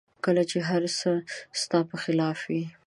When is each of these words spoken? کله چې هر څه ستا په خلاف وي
کله 0.25 0.43
چې 0.51 0.57
هر 0.69 0.83
څه 0.99 1.09
ستا 1.61 1.79
په 1.89 1.95
خلاف 2.03 2.39
وي 2.49 2.63